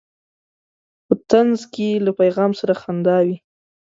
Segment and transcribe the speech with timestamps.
[1.05, 3.37] په طنز کې له پیغام سره خندا وي.